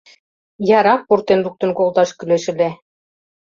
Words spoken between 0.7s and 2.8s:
Ярак пуртен луктын колташ кӱлеш ыле.